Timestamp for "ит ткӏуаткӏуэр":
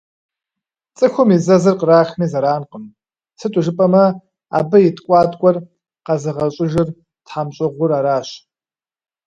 4.87-5.55